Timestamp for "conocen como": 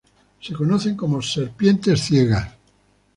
0.55-1.21